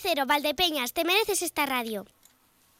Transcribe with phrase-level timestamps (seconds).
[0.00, 2.06] Cero, Valdepeñas, te mereces esta radio.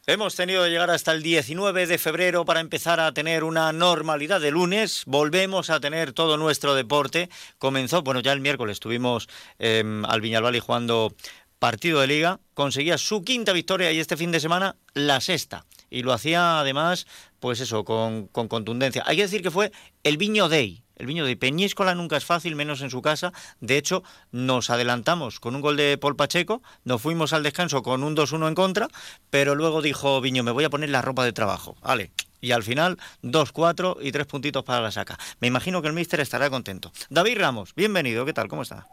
[0.07, 4.41] Hemos tenido que llegar hasta el 19 de febrero para empezar a tener una normalidad
[4.41, 5.03] de lunes.
[5.05, 7.29] Volvemos a tener todo nuestro deporte.
[7.57, 9.27] Comenzó, bueno, ya el miércoles estuvimos
[9.59, 11.13] eh, al Viñalbali jugando
[11.59, 12.39] partido de liga.
[12.53, 15.65] Conseguía su quinta victoria y este fin de semana la sexta.
[15.91, 17.05] Y lo hacía además,
[17.39, 19.03] pues eso, con, con contundencia.
[19.05, 19.71] Hay que decir que fue
[20.03, 23.31] el Viño Day el viño de Peñíscola nunca es fácil, menos en su casa.
[23.61, 28.03] De hecho, nos adelantamos con un gol de Paul Pacheco, nos fuimos al descanso con
[28.03, 28.87] un 2-1 en contra,
[29.29, 31.77] pero luego dijo Viño, me voy a poner la ropa de trabajo.
[31.81, 32.11] Vale.
[32.41, 35.17] Y al final, 2-4 y 3 puntitos para la saca.
[35.39, 36.91] Me imagino que el míster estará contento.
[37.09, 38.47] David Ramos, bienvenido, ¿qué tal?
[38.47, 38.85] ¿Cómo está?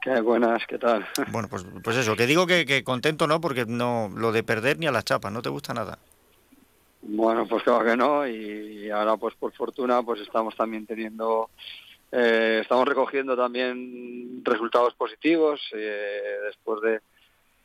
[0.00, 1.06] Qué buenas, ¿qué tal?
[1.30, 4.78] Bueno, pues, pues eso, que digo que, que contento no, porque no lo de perder
[4.78, 5.98] ni a las chapas, no te gusta nada.
[7.02, 11.50] Bueno, pues claro que no y ahora pues por fortuna pues estamos también teniendo,
[12.10, 17.00] eh, estamos recogiendo también resultados positivos eh, después de,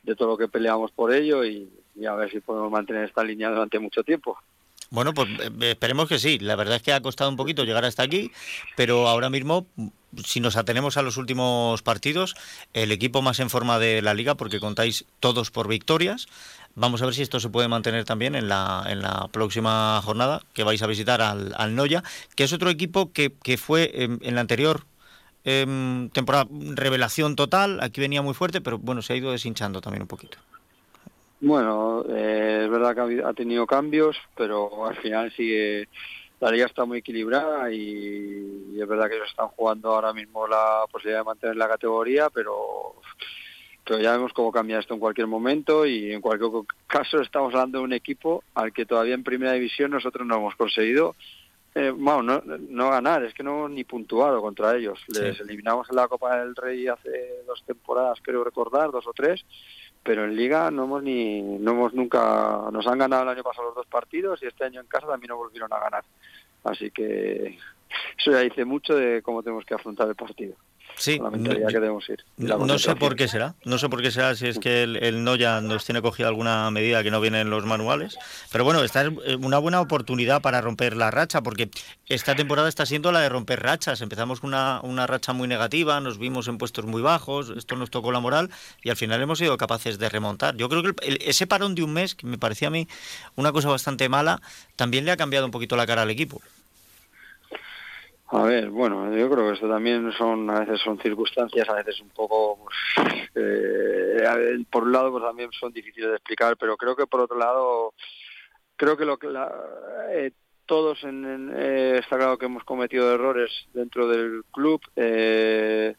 [0.03, 3.23] de, todo lo que peleamos por ello y, y a ver si podemos mantener esta
[3.23, 4.38] línea durante mucho tiempo.
[4.93, 6.38] Bueno, pues eh, esperemos que sí.
[6.38, 8.31] La verdad es que ha costado un poquito llegar hasta aquí,
[8.75, 9.65] pero ahora mismo,
[10.23, 12.36] si nos atenemos a los últimos partidos,
[12.73, 16.27] el equipo más en forma de la liga, porque contáis todos por victorias.
[16.75, 20.41] Vamos a ver si esto se puede mantener también en la, en la próxima jornada
[20.53, 22.03] que vais a visitar al, al Noya,
[22.35, 24.81] que es otro equipo que, que fue en, en la anterior
[25.45, 27.80] eh, temporada revelación total.
[27.81, 30.38] Aquí venía muy fuerte, pero bueno, se ha ido deshinchando también un poquito.
[31.41, 35.89] Bueno, eh, es verdad que ha, tenido cambios, pero al final sigue
[36.39, 40.85] la liga está muy equilibrada y, es verdad que ellos están jugando ahora mismo la
[40.91, 42.95] posibilidad de mantener la categoría, pero
[43.86, 46.52] pero ya vemos cómo cambia esto en cualquier momento y en cualquier
[46.88, 50.56] caso estamos hablando de un equipo al que todavía en primera división nosotros no hemos
[50.56, 51.16] conseguido
[51.76, 55.04] eh, bueno, no, no ganar, es que no hemos ni puntuado contra ellos.
[55.08, 55.44] Les sí.
[55.44, 59.44] eliminamos en la Copa del Rey hace dos temporadas, creo recordar, dos o tres,
[60.04, 63.67] pero en Liga no hemos ni, no hemos nunca, nos han ganado el año pasado
[63.67, 66.04] los dos partidos y este año en casa también no volvieron a ganar.
[66.64, 67.58] Así que
[68.20, 70.55] eso ya dice mucho de cómo tenemos que afrontar el partido.
[70.95, 72.23] Sí, la mentalidad que debemos ir.
[72.37, 74.98] No, no, sé por qué será, no sé por qué será si es que el,
[74.98, 78.17] el Noya nos tiene cogida alguna medida que no viene en los manuales,
[78.52, 81.70] pero bueno, esta es una buena oportunidad para romper la racha, porque
[82.08, 84.02] esta temporada está siendo la de romper rachas.
[84.02, 87.89] Empezamos con una, una racha muy negativa, nos vimos en puestos muy bajos, esto nos
[87.89, 88.49] tocó la moral
[88.81, 90.55] y al final hemos sido capaces de remontar.
[90.58, 92.87] Yo creo que el, ese parón de un mes, que me parecía a mí
[93.36, 94.42] una cosa bastante mala,
[94.75, 96.42] también le ha cambiado un poquito la cara al equipo.
[98.36, 102.02] A ver, bueno, yo creo que esto también son, a veces son circunstancias, a veces
[102.02, 106.95] un poco, pues, eh, por un lado, pues también son difíciles de explicar, pero creo
[106.95, 107.93] que por otro lado,
[108.76, 109.54] creo que lo que la,
[110.10, 110.32] eh,
[110.66, 115.93] todos en, en, eh, está claro que hemos cometido errores dentro del club eh,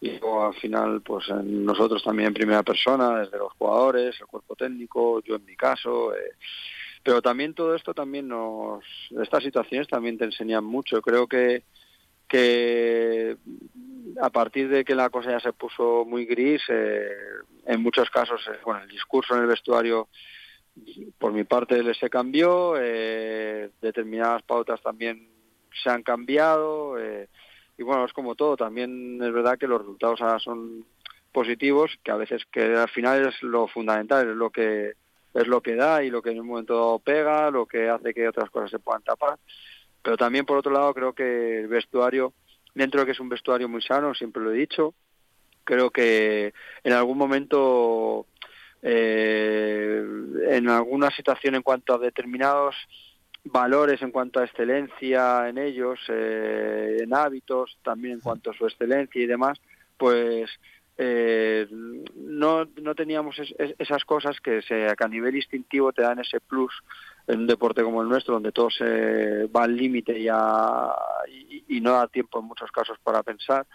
[0.00, 4.56] y luego, al final, pues nosotros también en primera persona, desde los jugadores, el cuerpo
[4.56, 6.12] técnico, yo en mi caso.
[6.16, 6.32] Eh,
[7.06, 8.82] pero también todo esto también nos
[9.22, 11.62] estas situaciones también te enseñan mucho creo que
[12.28, 13.36] que
[14.20, 17.10] a partir de que la cosa ya se puso muy gris eh,
[17.66, 20.08] en muchos casos eh, bueno el discurso en el vestuario
[21.18, 25.28] por mi parte se cambió eh, determinadas pautas también
[25.82, 27.28] se han cambiado eh,
[27.78, 30.84] y bueno es como todo también es verdad que los resultados ahora son
[31.32, 34.94] positivos que a veces que al final es lo fundamental es lo que
[35.36, 38.26] es lo que da y lo que en un momento pega, lo que hace que
[38.26, 39.38] otras cosas se puedan tapar.
[40.06, 42.32] Pero también, por otro lado, creo que el vestuario,
[42.76, 44.94] dentro de que es un vestuario muy sano, siempre lo he dicho,
[45.64, 48.24] creo que en algún momento,
[48.82, 50.00] eh,
[50.48, 52.76] en alguna situación en cuanto a determinados
[53.42, 58.64] valores en cuanto a excelencia en ellos, eh, en hábitos, también en cuanto a su
[58.64, 59.58] excelencia y demás,
[59.96, 60.48] pues
[60.98, 61.66] eh,
[62.14, 66.18] no, no teníamos es, es, esas cosas que, se, que a nivel instintivo te dan
[66.20, 66.72] ese plus
[67.26, 71.80] en un deporte como el nuestro, donde todo se va al límite y, y, y,
[71.80, 73.66] no da tiempo en muchos casos para pensar.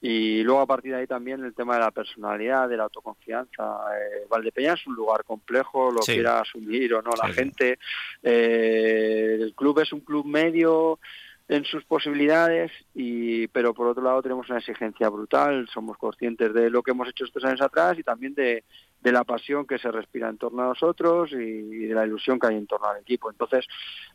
[0.00, 3.78] Y luego a partir de ahí también el tema de la personalidad, de la autoconfianza.
[3.96, 6.14] Eh, Valdepeña es un lugar complejo, lo sí.
[6.14, 7.34] quiera asumir o no la sí.
[7.34, 7.78] gente.
[8.22, 11.00] Eh, el club es un club medio,
[11.48, 16.68] en sus posibilidades y pero por otro lado tenemos una exigencia brutal somos conscientes de
[16.68, 18.64] lo que hemos hecho estos años atrás y también de,
[19.00, 22.48] de la pasión que se respira en torno a nosotros y, de la ilusión que
[22.48, 23.30] hay en torno al equipo.
[23.30, 23.66] Entonces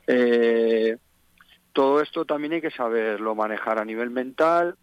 [0.06, 0.97] eh,
[1.74, 4.75] todo esto también hay que saberlo manejar a nivel mental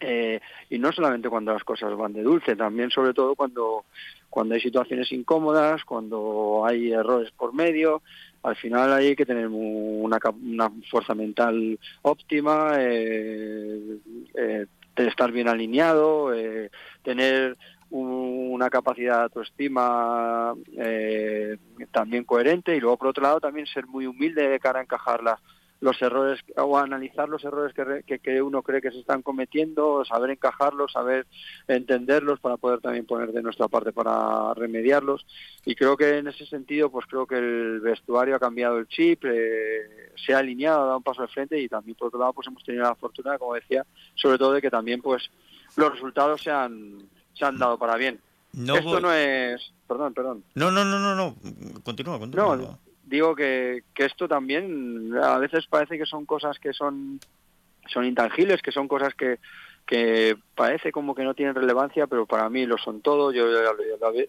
[0.00, 0.40] eh,
[0.70, 3.84] y no solamente cuando las cosas van de dulce también sobre todo cuando
[4.28, 8.02] cuando hay situaciones incómodas cuando hay errores por medio
[8.44, 13.98] al final hay que tener una, una fuerza mental óptima, eh,
[14.34, 16.70] eh, estar bien alineado, eh,
[17.02, 17.56] tener
[17.90, 21.56] una capacidad de autoestima eh,
[21.90, 25.22] también coherente y luego por otro lado también ser muy humilde de cara a encajar
[25.80, 30.30] los errores o analizar los errores que, que, uno cree que se están cometiendo, saber
[30.30, 31.26] encajarlos, saber
[31.68, 35.26] entenderlos para poder también poner de nuestra parte para remediarlos.
[35.64, 39.24] Y creo que en ese sentido, pues creo que el vestuario ha cambiado el chip,
[39.24, 42.32] eh, se ha alineado, ha dado un paso al frente y también por otro lado
[42.32, 43.84] pues hemos tenido la fortuna, como decía,
[44.14, 45.30] sobre todo de que también pues
[45.76, 46.98] los resultados se han,
[47.34, 48.20] se han dado para bien.
[48.56, 49.72] Esto no es...
[49.86, 50.44] Perdón, perdón.
[50.54, 51.34] No, no, no, no, no.
[51.82, 52.56] Continúa, continúa.
[52.56, 57.20] No, digo que, que esto también a veces parece que son cosas que son,
[57.86, 59.38] son intangibles, que son cosas que,
[59.86, 63.32] que parece como que no tienen relevancia, pero para mí lo son todo.
[63.32, 63.46] Yo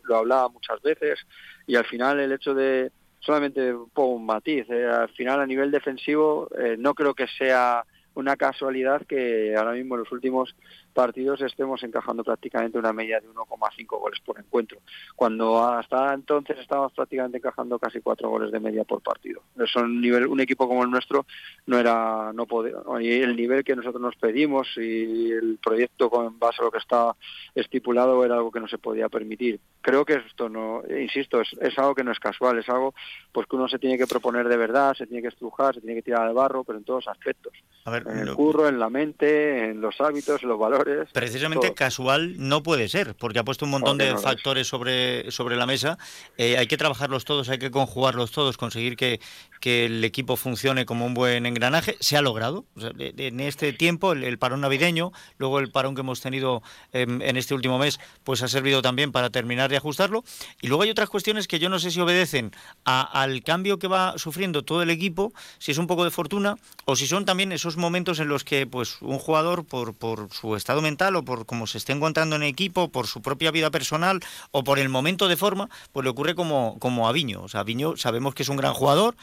[0.04, 1.19] lo, hablaba muchas veces
[1.66, 4.69] y al final el hecho de solamente poco un matiz.
[4.69, 7.83] Eh, al final a nivel defensivo eh, no creo que sea
[8.13, 10.56] una casualidad que ahora mismo los últimos
[10.96, 14.80] partidos estemos encajando prácticamente una media de 1,5 goles por encuentro,
[15.16, 19.42] cuando hasta entonces estábamos prácticamente encajando casi cuatro goles de media por partido.
[19.60, 21.26] Eso un nivel, un equipo como el nuestro
[21.68, 26.40] no era, no podía, y el nivel que nosotros nos pedimos y el proyecto con
[26.40, 27.16] base a lo que estaba
[27.54, 29.60] estipulado era algo que no se podía permitir.
[29.82, 32.94] Creo que esto no, insisto, es, es algo que no es casual, es algo
[33.34, 35.96] pues que uno se tiene que proponer de verdad, se tiene que estrujar, se tiene
[35.96, 37.54] que tirar al barro, pero en todos aspectos.
[37.86, 42.64] en el curro, en la mente, en los hábitos, en los valores Precisamente casual no
[42.64, 45.98] puede ser, porque ha puesto un montón de factores sobre, sobre la mesa.
[46.38, 49.20] Eh, hay que trabajarlos todos, hay que conjugarlos todos, conseguir que,
[49.60, 51.98] que el equipo funcione como un buen engranaje.
[52.00, 52.66] Se ha logrado.
[52.76, 56.62] en este tiempo, el, parón navideño, luego el parón que hemos tenido
[56.94, 60.24] en este último mes, pues ha servido también para terminar de ajustarlo.
[60.62, 62.52] Y luego hay otras cuestiones que yo no sé si obedecen
[62.84, 66.56] al cambio que va sufriendo todo el equipo, si es un poco de fortuna
[66.86, 70.56] o si son también esos momentos en los que pues un jugador por, por su
[70.56, 74.19] estado mental o por cómo se esté encontrando en equipo, por su propia vida personal
[74.51, 77.42] o por el momento de forma, pues le ocurre como, como a Viño.
[77.42, 79.16] O sea, Viño sabemos que es un gran jugador,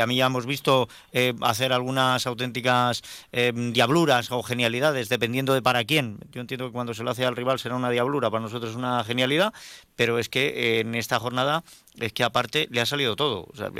[0.00, 3.02] a mí ya hemos visto eh, hacer algunas auténticas
[3.32, 6.18] eh, diabluras o genialidades, dependiendo de para quién.
[6.32, 8.76] Yo entiendo que cuando se lo hace al rival será una diablura, para nosotros es
[8.76, 9.52] una genialidad,
[9.96, 11.64] pero es que eh, en esta jornada
[11.98, 13.46] es que aparte le ha salido todo.
[13.52, 13.70] O sea,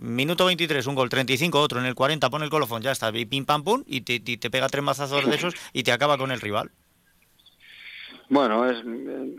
[0.00, 3.24] minuto 23, un gol, 35, otro, en el 40 pone el colofón, ya está, y
[3.26, 6.30] pim pam pum, y te, te pega tres mazazos de esos y te acaba con
[6.30, 6.70] el rival.
[8.30, 8.78] Bueno, es,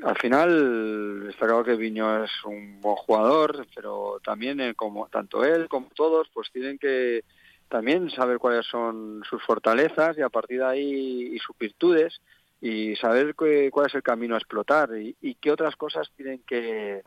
[0.04, 5.45] al final está claro que Viño es un buen jugador, pero también eh, como tanto
[5.45, 7.24] él como todos, pues tienen que
[7.69, 12.19] también saber cuáles son sus fortalezas y a partir de ahí y sus virtudes
[12.60, 17.01] y saber cuál es el camino a explotar y, qué otras cosas tienen que,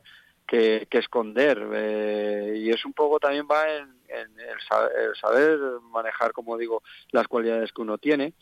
[0.46, 1.66] que, esconder.
[1.72, 5.58] Eh, y es un poco también va en, el, saber,
[5.90, 8.34] manejar, como digo, las cualidades que uno tiene.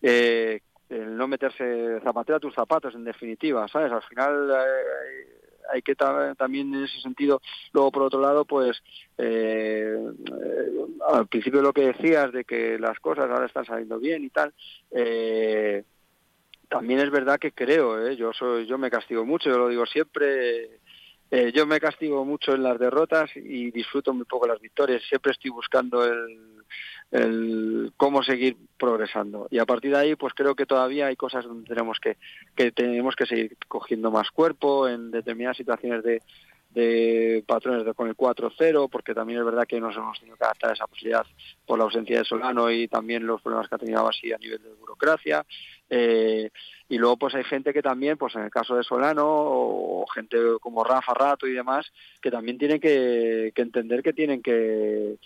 [0.00, 3.92] Eh, el no meterse zapatera a tus zapatos, en definitiva, ¿sabes?
[3.92, 8.82] Al final eh, hay que también en ese sentido, luego por otro lado, pues
[9.18, 14.24] eh, eh, al principio lo que decías de que las cosas ahora están saliendo bien
[14.24, 14.54] y tal,
[16.68, 20.80] también es verdad que creo, yo soy, yo me castigo mucho, yo lo digo siempre,
[21.30, 25.02] yo me castigo mucho en las derrotas y disfruto muy poco las victorias.
[25.08, 26.58] Siempre estoy buscando el,
[27.10, 31.44] el cómo seguir progresando y a partir de ahí pues creo que todavía hay cosas
[31.44, 32.18] donde tenemos que
[32.54, 36.20] que tenemos que seguir cogiendo más cuerpo en determinadas situaciones de,
[37.46, 40.72] patrones de, con el 4-0 porque también es verdad que nos hemos tenido que adaptar
[40.74, 41.26] esa posibilidad
[41.66, 44.62] por la ausencia de Solano y también los problemas que ha tenido así a nivel
[44.62, 45.46] de burocracia
[45.90, 46.50] eh,
[46.88, 50.38] y luego pues hay gente que también pues en el caso de Solano o gente
[50.60, 51.90] como Rafa Rato y demás
[52.20, 55.16] que también tienen que, que entender que tienen que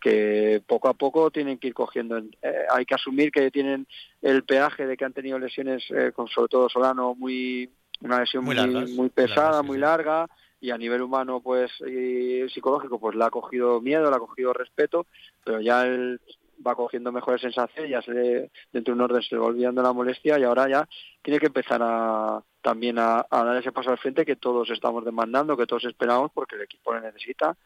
[0.00, 2.18] que poco a poco tienen que ir cogiendo.
[2.18, 3.86] Eh, hay que asumir que tienen
[4.22, 7.68] el peaje de que han tenido lesiones, eh, con sobre todo Solano, muy
[8.00, 8.56] una lesión muy,
[8.96, 10.26] muy, pesada, muy larga,
[10.58, 14.54] y a nivel humano pues y psicológico pues le ha cogido miedo, le ha cogido
[14.54, 15.06] respeto,
[15.44, 16.18] pero ya él
[16.66, 19.82] va cogiendo mejores sensaciones, ya se le, dentro de un orden se le va olvidando
[19.82, 20.88] la molestia y ahora ya
[21.22, 25.56] tiene que empezar a también a, dar ese paso al frente que todos estamos demandando,
[25.56, 27.56] que todos esperamos porque el equipo le necesita,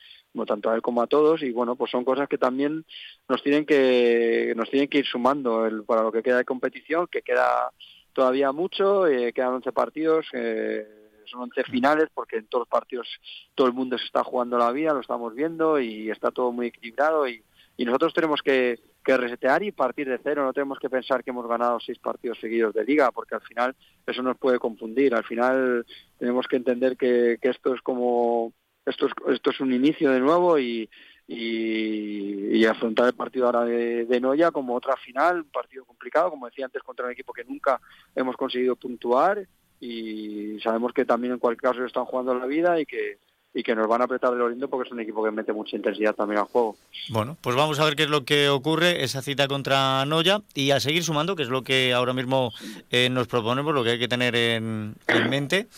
[0.46, 1.42] tanto a él como a todos.
[1.42, 2.84] Y bueno, pues son cosas que también
[3.28, 5.66] nos tienen que nos tienen que ir sumando.
[5.66, 7.70] El, para lo que queda de competición, que queda
[8.12, 10.86] todavía mucho, eh, quedan 11 partidos, eh,
[11.26, 13.08] son 11 finales porque en todos los partidos
[13.54, 16.68] todo el mundo se está jugando la vida, lo estamos viendo y está todo muy
[16.68, 17.42] equilibrado y
[17.76, 21.46] y nosotros tenemos que, resetear y partir de cero, no tenemos que pensar que hemos
[21.46, 23.74] ganado seis partidos seguidos de liga, porque al final
[24.06, 25.84] eso nos puede confundir, al final
[26.18, 28.52] tenemos que entender que, esto es como,
[28.86, 30.88] esto es, esto es un inicio de nuevo y,
[31.26, 36.46] y, afrontar el partido ahora de, de, Noya como otra final, un partido complicado, como
[36.46, 37.80] decía antes, contra un equipo que nunca
[38.14, 39.46] hemos conseguido puntuar.
[39.80, 43.18] Y sabemos que también en cualquier caso están jugando la vida y que
[43.54, 45.76] y que nos van a apretar lo lindo porque es un equipo que mete mucha
[45.76, 46.76] intensidad también al juego.
[47.08, 50.72] Bueno, pues vamos a ver qué es lo que ocurre, esa cita contra Noya y
[50.72, 52.52] a seguir sumando, que es lo que ahora mismo
[52.90, 54.96] eh, nos proponemos, lo que hay que tener en,
[55.30, 55.68] mente.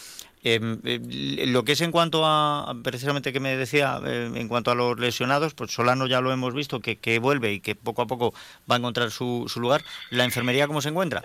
[0.43, 4.71] Em, eh, lo que es en cuanto a, precisamente que me decía, eh, en cuanto
[4.71, 8.03] a los lesionados, pues Solano ya lo hemos visto, que, que vuelve y que poco
[8.03, 8.33] a poco
[8.71, 9.83] va a encontrar su, su lugar.
[10.11, 11.25] ¿La enfermería cómo se encuentra?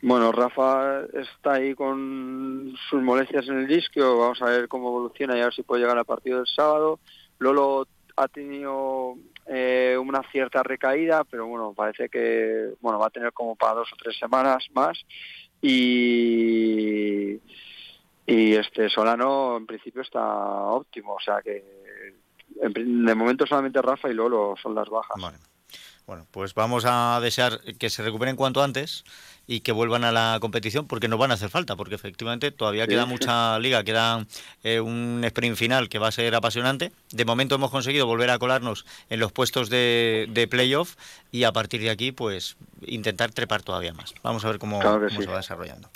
[0.00, 5.36] Bueno, Rafa está ahí con sus molestias en el disco, vamos a ver cómo evoluciona
[5.36, 7.00] y a ver si puede llegar al partido del sábado.
[7.38, 7.86] Lolo
[8.16, 13.56] ha tenido eh, una cierta recaída, pero bueno, parece que bueno va a tener como
[13.56, 14.98] para dos o tres semanas más
[15.60, 17.40] y
[18.28, 21.64] este Solano en principio está óptimo, o sea que
[22.60, 25.16] de momento solamente Rafa y Lolo son las bajas.
[26.06, 29.04] Bueno, pues vamos a desear que se recuperen cuanto antes
[29.50, 32.86] y que vuelvan a la competición porque nos van a hacer falta, porque efectivamente todavía
[32.86, 34.26] queda mucha liga, queda
[34.62, 36.92] eh, un sprint final que va a ser apasionante.
[37.10, 40.96] De momento hemos conseguido volver a colarnos en los puestos de, de playoff
[41.32, 44.14] y a partir de aquí pues intentar trepar todavía más.
[44.22, 45.88] Vamos a ver cómo, cómo se va desarrollando.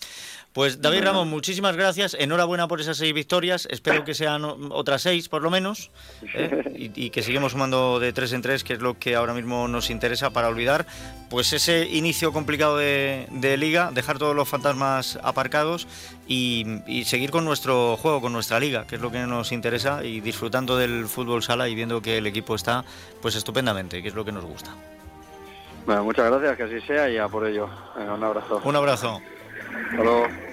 [0.53, 2.15] Pues David Ramos, muchísimas gracias.
[2.19, 3.67] Enhorabuena por esas seis victorias.
[3.71, 5.91] Espero que sean otras seis, por lo menos.
[6.35, 6.69] ¿eh?
[6.95, 9.89] Y, que sigamos sumando de tres en tres, que es lo que ahora mismo nos
[9.89, 10.85] interesa para olvidar
[11.31, 15.87] pues ese inicio complicado de, liga, dejar todos los fantasmas aparcados
[16.27, 20.05] y, y, seguir con nuestro juego, con nuestra liga, que es lo que nos interesa,
[20.05, 22.85] y disfrutando del fútbol sala y viendo que el equipo está
[23.21, 24.75] pues estupendamente, que es lo que nos gusta.
[25.87, 27.69] Bueno, muchas gracias, que así sea y a por ello.
[27.97, 28.61] un abrazo.
[28.65, 29.21] Un abrazo.
[29.91, 30.52] Hasta luego.